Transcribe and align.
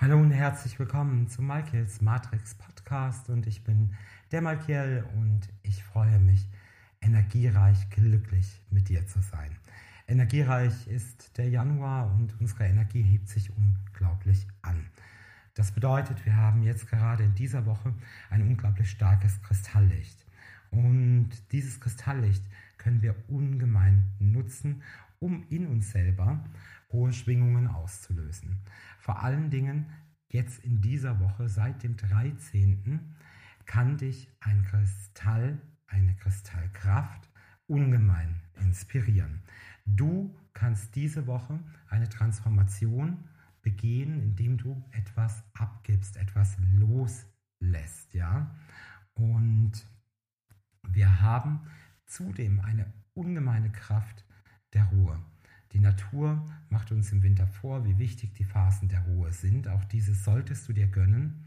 Hallo 0.00 0.16
und 0.16 0.30
herzlich 0.30 0.78
willkommen 0.78 1.28
zum 1.28 1.46
Michaels 1.46 2.00
Matrix 2.00 2.54
Podcast 2.54 3.28
und 3.28 3.46
ich 3.46 3.64
bin 3.64 3.94
der 4.32 4.40
Michael 4.40 5.04
und 5.14 5.42
ich 5.62 5.84
freue 5.84 6.18
mich, 6.18 6.48
energiereich, 7.02 7.90
glücklich 7.90 8.62
mit 8.70 8.88
dir 8.88 9.06
zu 9.06 9.20
sein. 9.20 9.54
Energiereich 10.08 10.86
ist 10.86 11.36
der 11.36 11.50
Januar 11.50 12.14
und 12.14 12.34
unsere 12.40 12.64
Energie 12.64 13.02
hebt 13.02 13.28
sich 13.28 13.50
unglaublich 13.54 14.46
an. 14.62 14.86
Das 15.52 15.72
bedeutet, 15.72 16.24
wir 16.24 16.34
haben 16.34 16.62
jetzt 16.62 16.88
gerade 16.88 17.24
in 17.24 17.34
dieser 17.34 17.66
Woche 17.66 17.92
ein 18.30 18.40
unglaublich 18.40 18.90
starkes 18.90 19.42
Kristalllicht. 19.42 20.24
Und 20.70 21.28
dieses 21.52 21.78
Kristalllicht 21.78 22.42
können 22.78 23.02
wir 23.02 23.14
ungemein 23.28 24.06
nutzen, 24.18 24.82
um 25.20 25.44
in 25.50 25.66
uns 25.66 25.92
selber 25.92 26.44
hohe 26.90 27.12
Schwingungen 27.12 27.68
auszulösen. 27.68 28.64
Vor 28.98 29.22
allen 29.22 29.50
Dingen 29.50 29.86
jetzt 30.28 30.64
in 30.64 30.80
dieser 30.80 31.20
Woche, 31.20 31.48
seit 31.48 31.82
dem 31.82 31.96
13., 31.96 33.14
kann 33.66 33.98
dich 33.98 34.28
ein 34.40 34.64
Kristall, 34.64 35.60
eine 35.86 36.14
Kristallkraft 36.16 37.28
ungemein 37.66 38.42
inspirieren. 38.60 39.42
Du 39.86 40.34
kannst 40.52 40.96
diese 40.96 41.26
Woche 41.26 41.60
eine 41.88 42.08
Transformation 42.08 43.24
begehen, 43.62 44.20
indem 44.20 44.56
du 44.56 44.82
etwas 44.90 45.44
abgibst, 45.54 46.16
etwas 46.16 46.56
loslässt, 46.74 48.14
ja? 48.14 48.54
Und 49.14 49.72
wir 50.88 51.20
haben 51.20 51.60
zudem 52.06 52.60
eine 52.60 52.92
ungemeine 53.14 53.70
Kraft 53.70 54.24
der 54.74 54.84
Ruhe. 54.84 55.18
Die 55.72 55.80
Natur 55.80 56.44
macht 56.68 56.90
uns 56.90 57.12
im 57.12 57.22
Winter 57.22 57.46
vor, 57.46 57.84
wie 57.84 57.98
wichtig 57.98 58.34
die 58.34 58.44
Phasen 58.44 58.88
der 58.88 59.00
Ruhe 59.02 59.32
sind. 59.32 59.68
Auch 59.68 59.84
diese 59.84 60.14
solltest 60.14 60.68
du 60.68 60.72
dir 60.72 60.88
gönnen. 60.88 61.46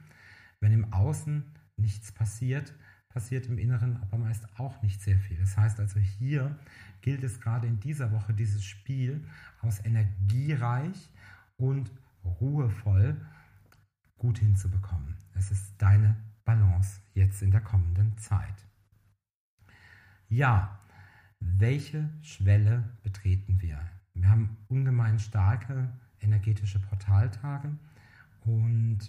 Wenn 0.60 0.72
im 0.72 0.94
Außen 0.94 1.44
nichts 1.76 2.12
passiert, 2.12 2.74
passiert 3.10 3.48
im 3.48 3.58
Inneren 3.58 3.98
aber 4.02 4.18
meist 4.18 4.48
auch 4.58 4.82
nicht 4.82 5.02
sehr 5.02 5.20
viel. 5.20 5.38
Das 5.38 5.58
heißt 5.58 5.80
also, 5.80 6.00
hier 6.00 6.58
gilt 7.02 7.24
es 7.24 7.40
gerade 7.40 7.68
in 7.68 7.80
dieser 7.80 8.12
Woche, 8.12 8.34
dieses 8.34 8.64
Spiel 8.64 9.26
aus 9.62 9.84
energiereich 9.86 11.12
und 11.58 11.92
ruhevoll 12.24 13.20
gut 14.18 14.40
hinzubekommen. 14.40 15.18
Es 15.34 15.52
ist 15.52 15.74
deine 15.78 16.16
Balance 16.46 17.02
jetzt 17.14 17.42
in 17.42 17.52
der 17.52 17.62
kommenden 17.62 18.18
Zeit. 18.18 18.66
Ja, 20.30 20.80
welche 21.58 22.10
Schwelle 22.22 22.84
betreten 23.04 23.62
wir? 23.62 23.80
Wir 24.14 24.30
haben 24.30 24.58
ungemein 24.68 25.20
starke 25.20 25.90
energetische 26.20 26.80
Portaltage 26.80 27.70
und 28.46 29.00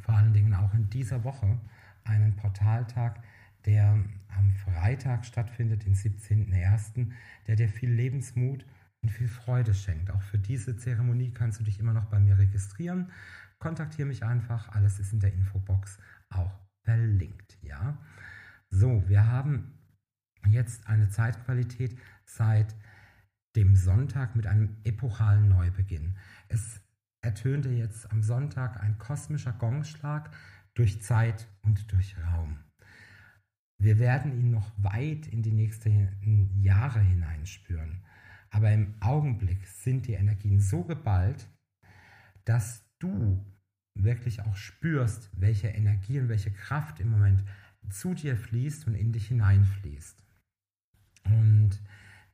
vor 0.00 0.14
allen 0.14 0.32
Dingen 0.32 0.54
auch 0.54 0.74
in 0.74 0.88
dieser 0.90 1.24
Woche 1.24 1.58
einen 2.04 2.34
Portaltag, 2.36 3.22
der 3.64 4.04
am 4.36 4.50
Freitag 4.64 5.24
stattfindet, 5.24 5.84
den 5.84 5.94
17.01., 5.94 7.12
der 7.46 7.56
dir 7.56 7.68
viel 7.68 7.90
Lebensmut 7.90 8.64
und 9.02 9.10
viel 9.10 9.28
Freude 9.28 9.74
schenkt. 9.74 10.10
Auch 10.10 10.22
für 10.22 10.38
diese 10.38 10.76
Zeremonie 10.76 11.32
kannst 11.32 11.60
du 11.60 11.64
dich 11.64 11.78
immer 11.78 11.92
noch 11.92 12.06
bei 12.06 12.18
mir 12.18 12.38
registrieren. 12.38 13.10
Kontaktiere 13.58 14.08
mich 14.08 14.24
einfach, 14.24 14.68
alles 14.70 14.98
ist 14.98 15.12
in 15.12 15.20
der 15.20 15.32
Infobox 15.32 15.98
auch 16.30 16.52
verlinkt. 16.82 17.58
Ja? 17.62 17.98
So, 18.70 19.08
wir 19.08 19.26
haben 19.26 19.74
jetzt 20.50 20.86
eine 20.86 21.08
Zeitqualität 21.08 21.98
seit 22.24 22.74
dem 23.56 23.76
Sonntag 23.76 24.34
mit 24.34 24.46
einem 24.46 24.76
epochalen 24.84 25.48
Neubeginn. 25.48 26.16
Es 26.48 26.80
ertönte 27.20 27.70
jetzt 27.70 28.10
am 28.10 28.22
Sonntag 28.22 28.82
ein 28.82 28.98
kosmischer 28.98 29.52
Gongschlag 29.52 30.30
durch 30.74 31.02
Zeit 31.02 31.48
und 31.62 31.92
durch 31.92 32.16
Raum. 32.18 32.58
Wir 33.78 33.98
werden 33.98 34.32
ihn 34.38 34.50
noch 34.50 34.70
weit 34.76 35.26
in 35.26 35.42
die 35.42 35.52
nächsten 35.52 36.62
Jahre 36.62 37.00
hineinspüren. 37.00 38.02
Aber 38.50 38.70
im 38.70 38.94
Augenblick 39.00 39.66
sind 39.66 40.06
die 40.06 40.12
Energien 40.12 40.60
so 40.60 40.84
geballt, 40.84 41.48
dass 42.44 42.84
du 42.98 43.44
wirklich 43.94 44.42
auch 44.42 44.56
spürst, 44.56 45.30
welche 45.34 45.68
Energie 45.68 46.20
und 46.20 46.28
welche 46.28 46.50
Kraft 46.50 47.00
im 47.00 47.10
Moment 47.10 47.42
zu 47.90 48.14
dir 48.14 48.36
fließt 48.36 48.86
und 48.86 48.94
in 48.94 49.12
dich 49.12 49.28
hineinfließt. 49.28 50.22
Und 51.24 51.80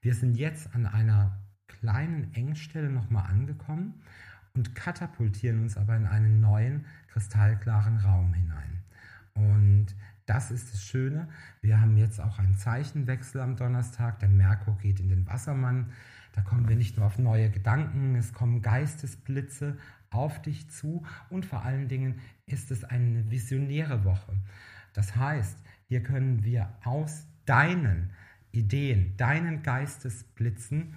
wir 0.00 0.14
sind 0.14 0.36
jetzt 0.36 0.74
an 0.74 0.86
einer 0.86 1.38
kleinen 1.66 2.32
Engstelle 2.34 2.90
nochmal 2.90 3.30
angekommen 3.30 3.94
und 4.54 4.74
katapultieren 4.74 5.62
uns 5.62 5.76
aber 5.76 5.96
in 5.96 6.06
einen 6.06 6.40
neuen, 6.40 6.86
kristallklaren 7.08 7.98
Raum 7.98 8.34
hinein. 8.34 8.82
Und 9.34 9.86
das 10.26 10.50
ist 10.50 10.72
das 10.74 10.82
Schöne. 10.82 11.28
Wir 11.62 11.80
haben 11.80 11.96
jetzt 11.96 12.20
auch 12.20 12.38
einen 12.38 12.56
Zeichenwechsel 12.56 13.40
am 13.40 13.56
Donnerstag. 13.56 14.18
Der 14.18 14.28
Merkur 14.28 14.76
geht 14.78 15.00
in 15.00 15.08
den 15.08 15.26
Wassermann. 15.26 15.92
Da 16.32 16.42
kommen 16.42 16.68
wir 16.68 16.76
nicht 16.76 16.96
nur 16.96 17.06
auf 17.06 17.18
neue 17.18 17.50
Gedanken, 17.50 18.14
es 18.14 18.32
kommen 18.32 18.62
Geistesblitze 18.62 19.76
auf 20.10 20.40
dich 20.40 20.70
zu 20.70 21.04
und 21.30 21.44
vor 21.44 21.64
allen 21.64 21.88
Dingen 21.88 22.20
ist 22.46 22.70
es 22.70 22.84
eine 22.84 23.30
visionäre 23.30 24.04
Woche. 24.04 24.36
Das 24.92 25.16
heißt, 25.16 25.58
hier 25.86 26.02
können 26.02 26.44
wir 26.44 26.72
aus 26.84 27.26
deinen 27.44 28.10
Ideen, 28.52 29.16
deinen 29.16 29.62
Geistesblitzen 29.62 30.94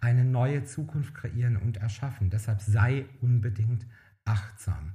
eine 0.00 0.24
neue 0.24 0.64
Zukunft 0.64 1.14
kreieren 1.14 1.56
und 1.56 1.78
erschaffen. 1.78 2.30
Deshalb 2.30 2.60
sei 2.60 3.06
unbedingt 3.20 3.86
achtsam. 4.24 4.94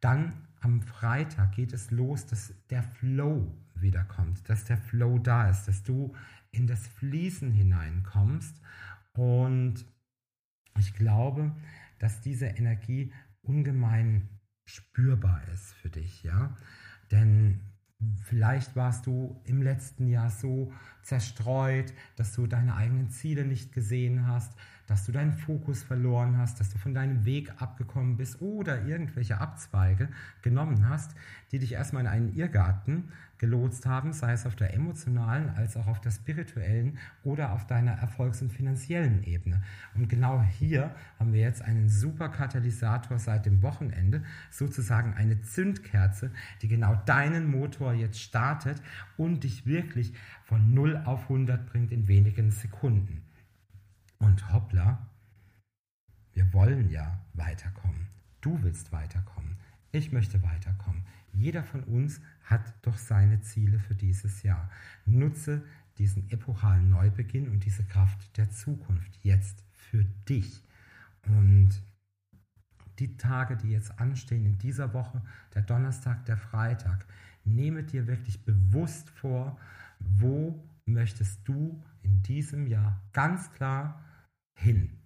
Dann 0.00 0.32
am 0.60 0.82
Freitag 0.82 1.52
geht 1.52 1.72
es 1.72 1.90
los, 1.90 2.26
dass 2.26 2.52
der 2.70 2.82
Flow 2.82 3.52
wiederkommt, 3.74 4.48
dass 4.48 4.64
der 4.64 4.78
Flow 4.78 5.18
da 5.18 5.48
ist, 5.48 5.66
dass 5.66 5.82
du 5.82 6.14
in 6.50 6.66
das 6.66 6.86
Fließen 6.86 7.52
hineinkommst. 7.52 8.60
Und 9.12 9.84
ich 10.78 10.94
glaube, 10.94 11.54
dass 11.98 12.20
diese 12.20 12.46
Energie 12.46 13.12
ungemein 13.42 14.28
spürbar 14.64 15.42
ist 15.52 15.74
für 15.74 15.90
dich, 15.90 16.22
ja. 16.22 16.56
Denn 17.10 17.60
Vielleicht 18.22 18.76
warst 18.76 19.06
du 19.06 19.40
im 19.44 19.62
letzten 19.62 20.06
Jahr 20.08 20.30
so 20.30 20.72
zerstreut, 21.02 21.92
dass 22.16 22.32
du 22.34 22.46
deine 22.46 22.74
eigenen 22.74 23.10
Ziele 23.10 23.44
nicht 23.44 23.72
gesehen 23.72 24.26
hast, 24.26 24.52
dass 24.86 25.06
du 25.06 25.12
deinen 25.12 25.32
Fokus 25.32 25.82
verloren 25.82 26.36
hast, 26.38 26.60
dass 26.60 26.70
du 26.70 26.78
von 26.78 26.94
deinem 26.94 27.24
Weg 27.24 27.50
abgekommen 27.60 28.16
bist 28.16 28.40
oder 28.40 28.84
irgendwelche 28.84 29.38
Abzweige 29.40 30.08
genommen 30.42 30.88
hast, 30.88 31.14
die 31.52 31.58
dich 31.58 31.72
erstmal 31.72 32.02
in 32.02 32.08
einen 32.08 32.34
Irrgarten 32.34 33.10
gelotst 33.44 33.84
haben, 33.84 34.14
sei 34.14 34.32
es 34.32 34.46
auf 34.46 34.56
der 34.56 34.72
emotionalen 34.72 35.50
als 35.50 35.76
auch 35.76 35.86
auf 35.86 36.00
der 36.00 36.12
spirituellen 36.12 36.96
oder 37.24 37.52
auf 37.52 37.66
deiner 37.66 37.92
erfolgs- 37.92 38.40
und 38.40 38.50
finanziellen 38.50 39.22
Ebene. 39.22 39.62
Und 39.94 40.08
genau 40.08 40.42
hier 40.42 40.94
haben 41.18 41.34
wir 41.34 41.42
jetzt 41.42 41.60
einen 41.60 41.90
super 41.90 42.30
Katalysator 42.30 43.18
seit 43.18 43.44
dem 43.44 43.60
Wochenende, 43.60 44.22
sozusagen 44.50 45.12
eine 45.12 45.42
Zündkerze, 45.42 46.30
die 46.62 46.68
genau 46.68 46.94
deinen 47.04 47.50
Motor 47.50 47.92
jetzt 47.92 48.18
startet 48.18 48.80
und 49.18 49.44
dich 49.44 49.66
wirklich 49.66 50.14
von 50.44 50.72
0 50.72 51.02
auf 51.04 51.24
100 51.24 51.66
bringt 51.66 51.92
in 51.92 52.08
wenigen 52.08 52.50
Sekunden. 52.50 53.24
Und 54.20 54.54
hoppla, 54.54 55.06
wir 56.32 56.50
wollen 56.54 56.88
ja 56.88 57.20
weiterkommen. 57.34 58.06
Du 58.40 58.62
willst 58.62 58.90
weiterkommen. 58.90 59.58
Ich 59.92 60.12
möchte 60.12 60.42
weiterkommen. 60.42 60.93
Jeder 61.34 61.64
von 61.64 61.82
uns 61.84 62.20
hat 62.44 62.74
doch 62.82 62.96
seine 62.96 63.40
Ziele 63.40 63.78
für 63.78 63.94
dieses 63.94 64.42
Jahr. 64.42 64.70
Nutze 65.04 65.62
diesen 65.98 66.30
epochalen 66.30 66.90
Neubeginn 66.90 67.48
und 67.48 67.64
diese 67.64 67.84
Kraft 67.84 68.36
der 68.36 68.50
Zukunft 68.50 69.18
jetzt 69.22 69.64
für 69.72 70.04
dich. 70.28 70.62
Und 71.26 71.70
die 72.98 73.16
Tage, 73.16 73.56
die 73.56 73.70
jetzt 73.70 73.98
anstehen 73.98 74.46
in 74.46 74.58
dieser 74.58 74.94
Woche, 74.94 75.22
der 75.54 75.62
Donnerstag, 75.62 76.24
der 76.26 76.36
Freitag, 76.36 77.06
nehme 77.44 77.82
dir 77.82 78.06
wirklich 78.06 78.44
bewusst 78.44 79.10
vor, 79.10 79.58
wo 79.98 80.62
möchtest 80.86 81.46
du 81.46 81.82
in 82.02 82.22
diesem 82.22 82.66
Jahr 82.66 83.00
ganz 83.12 83.52
klar 83.52 84.02
hin? 84.54 84.98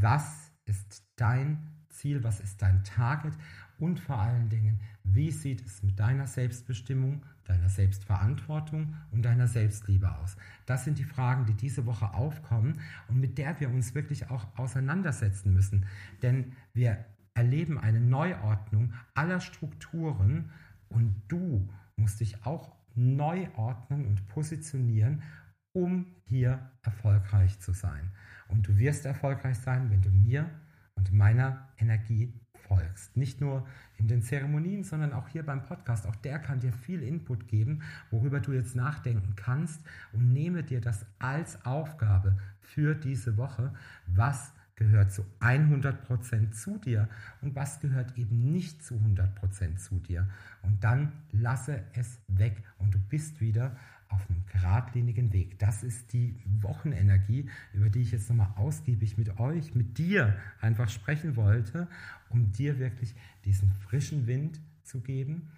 Was 0.00 0.50
ist 0.64 1.04
dein 1.16 1.58
Ziel? 1.88 2.24
Was 2.24 2.40
ist 2.40 2.62
dein 2.62 2.82
Target? 2.84 3.34
Und 3.82 3.98
vor 3.98 4.20
allen 4.20 4.48
Dingen, 4.48 4.78
wie 5.02 5.32
sieht 5.32 5.66
es 5.66 5.82
mit 5.82 5.98
deiner 5.98 6.28
Selbstbestimmung, 6.28 7.24
deiner 7.42 7.68
Selbstverantwortung 7.68 8.94
und 9.10 9.24
deiner 9.24 9.48
Selbstliebe 9.48 10.08
aus? 10.18 10.36
Das 10.66 10.84
sind 10.84 11.00
die 11.00 11.04
Fragen, 11.04 11.46
die 11.46 11.54
diese 11.54 11.84
Woche 11.84 12.14
aufkommen 12.14 12.78
und 13.08 13.18
mit 13.18 13.38
der 13.38 13.58
wir 13.58 13.68
uns 13.70 13.92
wirklich 13.96 14.30
auch 14.30 14.46
auseinandersetzen 14.56 15.52
müssen. 15.52 15.84
Denn 16.22 16.52
wir 16.72 17.04
erleben 17.34 17.76
eine 17.76 17.98
Neuordnung 17.98 18.92
aller 19.14 19.40
Strukturen 19.40 20.52
und 20.88 21.20
du 21.26 21.68
musst 21.96 22.20
dich 22.20 22.46
auch 22.46 22.76
neu 22.94 23.48
ordnen 23.56 24.06
und 24.06 24.28
positionieren, 24.28 25.24
um 25.72 26.06
hier 26.26 26.70
erfolgreich 26.82 27.58
zu 27.58 27.72
sein. 27.72 28.12
Und 28.46 28.68
du 28.68 28.78
wirst 28.78 29.06
erfolgreich 29.06 29.58
sein, 29.58 29.90
wenn 29.90 30.02
du 30.02 30.10
mir 30.10 30.48
und 30.94 31.12
meiner 31.12 31.68
Energie 31.78 32.32
folgst. 32.68 33.16
Nicht 33.16 33.40
nur 33.40 33.66
in 33.98 34.08
den 34.08 34.22
Zeremonien, 34.22 34.84
sondern 34.84 35.12
auch 35.12 35.28
hier 35.28 35.44
beim 35.44 35.62
Podcast. 35.62 36.06
Auch 36.06 36.16
der 36.16 36.38
kann 36.38 36.60
dir 36.60 36.72
viel 36.72 37.02
Input 37.02 37.48
geben, 37.48 37.82
worüber 38.10 38.40
du 38.40 38.52
jetzt 38.52 38.74
nachdenken 38.74 39.34
kannst 39.36 39.80
und 40.12 40.32
nehme 40.32 40.62
dir 40.62 40.80
das 40.80 41.06
als 41.18 41.64
Aufgabe 41.64 42.36
für 42.60 42.94
diese 42.94 43.36
Woche. 43.36 43.72
Was 44.06 44.52
gehört 44.76 45.12
zu 45.12 45.24
100% 45.40 46.50
zu 46.52 46.78
dir 46.78 47.08
und 47.40 47.54
was 47.54 47.80
gehört 47.80 48.16
eben 48.16 48.52
nicht 48.52 48.82
zu 48.82 48.94
100% 48.94 49.76
zu 49.76 49.98
dir. 50.00 50.28
Und 50.62 50.82
dann 50.82 51.12
lasse 51.30 51.84
es 51.94 52.20
weg 52.28 52.62
und 52.78 52.94
du 52.94 52.98
bist 52.98 53.40
wieder 53.40 53.76
auf 54.08 54.28
einem 54.28 54.44
geradlinigen 54.46 55.32
Weg. 55.32 55.58
Das 55.58 55.82
ist 55.82 56.12
die 56.12 56.36
Wochenenergie, 56.44 57.48
über 57.72 57.88
die 57.88 58.02
ich 58.02 58.12
jetzt 58.12 58.28
nochmal 58.28 58.52
ausgiebig 58.56 59.16
mit 59.16 59.38
euch, 59.38 59.74
mit 59.74 59.98
dir 59.98 60.36
einfach 60.60 60.88
sprechen 60.88 61.36
wollte, 61.36 61.88
um 62.28 62.52
dir 62.52 62.78
wirklich 62.78 63.14
diesen 63.44 63.72
frischen 63.72 64.26
Wind 64.26 64.60
zu 64.82 65.00
geben 65.00 65.50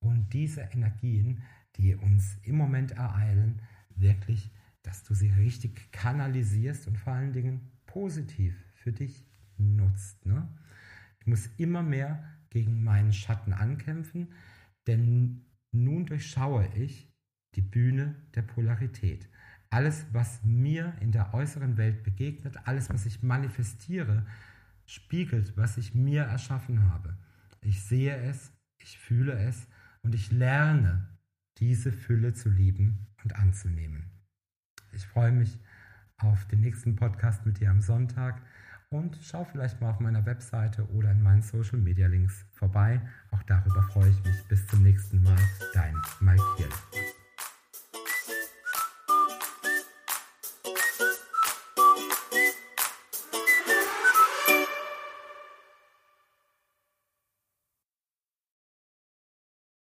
und 0.00 0.32
diese 0.32 0.62
Energien, 0.72 1.42
die 1.76 1.94
uns 1.94 2.38
im 2.42 2.56
Moment 2.56 2.92
ereilen, 2.92 3.60
wirklich, 3.94 4.50
dass 4.82 5.02
du 5.02 5.14
sie 5.14 5.30
richtig 5.30 5.92
kanalisierst 5.92 6.86
und 6.86 6.96
vor 6.96 7.12
allen 7.12 7.32
Dingen 7.32 7.70
positiv 7.88 8.54
für 8.74 8.92
dich 8.92 9.26
nutzt. 9.56 10.24
Ne? 10.24 10.48
Ich 11.20 11.26
muss 11.26 11.50
immer 11.56 11.82
mehr 11.82 12.22
gegen 12.50 12.84
meinen 12.84 13.12
Schatten 13.12 13.52
ankämpfen, 13.52 14.32
denn 14.86 15.44
nun 15.72 16.06
durchschaue 16.06 16.68
ich 16.76 17.12
die 17.56 17.60
Bühne 17.60 18.14
der 18.34 18.42
Polarität. 18.42 19.28
Alles, 19.70 20.06
was 20.12 20.42
mir 20.44 20.94
in 21.00 21.12
der 21.12 21.34
äußeren 21.34 21.76
Welt 21.76 22.04
begegnet, 22.04 22.56
alles, 22.64 22.88
was 22.88 23.04
ich 23.04 23.22
manifestiere, 23.22 24.24
spiegelt, 24.86 25.56
was 25.56 25.76
ich 25.76 25.94
mir 25.94 26.22
erschaffen 26.22 26.88
habe. 26.90 27.18
Ich 27.60 27.82
sehe 27.82 28.16
es, 28.16 28.52
ich 28.78 28.98
fühle 28.98 29.32
es 29.32 29.66
und 30.02 30.14
ich 30.14 30.30
lerne, 30.30 31.18
diese 31.58 31.92
Fülle 31.92 32.32
zu 32.32 32.48
lieben 32.48 33.06
und 33.22 33.34
anzunehmen. 33.34 34.10
Ich 34.92 35.06
freue 35.06 35.32
mich 35.32 35.58
auf 36.18 36.46
den 36.46 36.60
nächsten 36.60 36.96
Podcast 36.96 37.44
mit 37.46 37.60
dir 37.60 37.70
am 37.70 37.80
Sonntag 37.80 38.40
und 38.90 39.18
schau 39.22 39.44
vielleicht 39.44 39.80
mal 39.80 39.90
auf 39.90 40.00
meiner 40.00 40.24
Webseite 40.24 40.88
oder 40.90 41.10
in 41.10 41.22
meinen 41.22 41.42
Social 41.42 41.78
Media 41.78 42.08
Links 42.08 42.44
vorbei. 42.52 43.00
Auch 43.30 43.42
darüber 43.44 43.82
freue 43.82 44.10
ich 44.10 44.24
mich. 44.24 44.48
Bis 44.48 44.66
zum 44.66 44.82
nächsten 44.82 45.22
Mal, 45.22 45.38
dein 45.74 45.94
Mike 46.20 46.42
Hill. 46.56 47.07